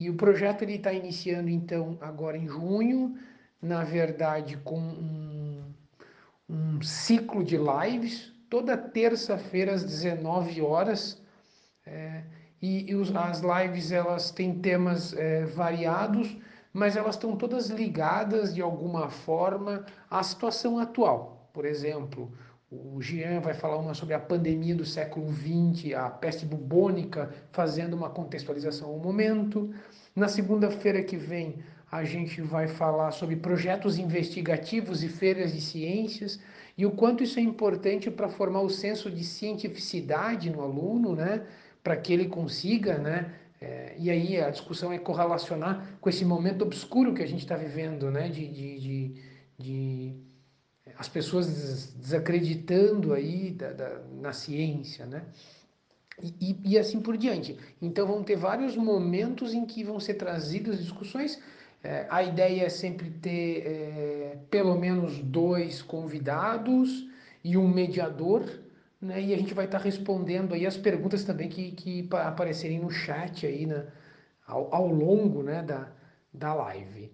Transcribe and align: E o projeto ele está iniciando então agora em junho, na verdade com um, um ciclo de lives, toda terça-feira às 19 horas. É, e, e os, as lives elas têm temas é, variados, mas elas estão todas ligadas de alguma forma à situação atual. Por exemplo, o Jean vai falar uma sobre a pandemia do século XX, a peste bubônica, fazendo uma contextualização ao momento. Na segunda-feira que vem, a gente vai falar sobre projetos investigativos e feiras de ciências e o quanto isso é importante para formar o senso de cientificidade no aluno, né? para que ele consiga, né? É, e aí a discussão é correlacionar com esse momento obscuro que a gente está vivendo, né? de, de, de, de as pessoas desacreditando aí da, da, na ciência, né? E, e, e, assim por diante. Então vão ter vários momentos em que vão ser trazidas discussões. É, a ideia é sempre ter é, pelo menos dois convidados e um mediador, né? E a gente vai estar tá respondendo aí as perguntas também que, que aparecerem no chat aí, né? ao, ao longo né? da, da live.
E 0.00 0.08
o 0.08 0.14
projeto 0.14 0.62
ele 0.62 0.74
está 0.74 0.92
iniciando 0.92 1.50
então 1.50 1.98
agora 2.00 2.36
em 2.36 2.46
junho, 2.46 3.18
na 3.60 3.82
verdade 3.82 4.56
com 4.58 4.78
um, 4.78 5.74
um 6.48 6.80
ciclo 6.80 7.42
de 7.42 7.56
lives, 7.56 8.32
toda 8.48 8.76
terça-feira 8.76 9.74
às 9.74 9.82
19 9.82 10.62
horas. 10.62 11.20
É, 11.84 12.22
e, 12.62 12.90
e 12.90 12.94
os, 12.94 13.14
as 13.14 13.40
lives 13.40 13.90
elas 13.90 14.30
têm 14.30 14.60
temas 14.60 15.12
é, 15.14 15.44
variados, 15.46 16.36
mas 16.72 16.96
elas 16.96 17.16
estão 17.16 17.36
todas 17.36 17.68
ligadas 17.68 18.54
de 18.54 18.62
alguma 18.62 19.10
forma 19.10 19.84
à 20.08 20.22
situação 20.22 20.78
atual. 20.78 21.50
Por 21.52 21.64
exemplo, 21.64 22.32
o 22.70 23.00
Jean 23.00 23.40
vai 23.40 23.54
falar 23.54 23.78
uma 23.78 23.94
sobre 23.94 24.14
a 24.14 24.20
pandemia 24.20 24.74
do 24.74 24.84
século 24.84 25.32
XX, 25.32 25.94
a 25.94 26.10
peste 26.10 26.44
bubônica, 26.44 27.32
fazendo 27.50 27.94
uma 27.94 28.10
contextualização 28.10 28.90
ao 28.90 28.98
momento. 28.98 29.72
Na 30.14 30.28
segunda-feira 30.28 31.02
que 31.02 31.16
vem, 31.16 31.62
a 31.90 32.04
gente 32.04 32.42
vai 32.42 32.68
falar 32.68 33.12
sobre 33.12 33.36
projetos 33.36 33.96
investigativos 33.96 35.02
e 35.02 35.08
feiras 35.08 35.54
de 35.54 35.60
ciências 35.62 36.38
e 36.76 36.84
o 36.84 36.90
quanto 36.90 37.24
isso 37.24 37.38
é 37.38 37.42
importante 37.42 38.10
para 38.10 38.28
formar 38.28 38.60
o 38.60 38.68
senso 38.68 39.10
de 39.10 39.24
cientificidade 39.24 40.50
no 40.50 40.60
aluno, 40.60 41.16
né? 41.16 41.46
para 41.82 41.96
que 41.96 42.12
ele 42.12 42.26
consiga, 42.26 42.98
né? 42.98 43.32
É, 43.60 43.94
e 43.98 44.10
aí 44.10 44.40
a 44.40 44.50
discussão 44.50 44.92
é 44.92 44.98
correlacionar 44.98 45.98
com 46.00 46.08
esse 46.08 46.24
momento 46.24 46.62
obscuro 46.62 47.14
que 47.14 47.22
a 47.22 47.26
gente 47.26 47.40
está 47.40 47.56
vivendo, 47.56 48.10
né? 48.10 48.28
de, 48.28 48.46
de, 48.46 48.78
de, 48.78 49.14
de 49.58 50.16
as 50.96 51.08
pessoas 51.08 51.92
desacreditando 51.94 53.12
aí 53.12 53.50
da, 53.50 53.72
da, 53.72 54.00
na 54.20 54.32
ciência, 54.32 55.06
né? 55.06 55.24
E, 56.22 56.34
e, 56.40 56.72
e, 56.72 56.78
assim 56.78 57.00
por 57.00 57.16
diante. 57.16 57.56
Então 57.80 58.06
vão 58.06 58.24
ter 58.24 58.36
vários 58.36 58.76
momentos 58.76 59.54
em 59.54 59.64
que 59.64 59.84
vão 59.84 60.00
ser 60.00 60.14
trazidas 60.14 60.78
discussões. 60.78 61.40
É, 61.82 62.06
a 62.10 62.22
ideia 62.22 62.64
é 62.64 62.68
sempre 62.68 63.10
ter 63.10 63.62
é, 63.64 64.38
pelo 64.50 64.76
menos 64.76 65.18
dois 65.20 65.80
convidados 65.80 67.06
e 67.44 67.56
um 67.56 67.68
mediador, 67.68 68.44
né? 69.00 69.22
E 69.22 69.32
a 69.32 69.36
gente 69.36 69.54
vai 69.54 69.66
estar 69.66 69.78
tá 69.78 69.84
respondendo 69.84 70.54
aí 70.54 70.66
as 70.66 70.76
perguntas 70.76 71.22
também 71.22 71.48
que, 71.48 71.70
que 71.72 72.08
aparecerem 72.12 72.80
no 72.80 72.90
chat 72.90 73.46
aí, 73.46 73.64
né? 73.64 73.86
ao, 74.48 74.74
ao 74.74 74.86
longo 74.88 75.42
né? 75.42 75.62
da, 75.62 75.92
da 76.32 76.54
live. 76.54 77.12